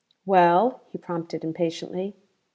[0.25, 2.15] "Well?" he prompted impatiently.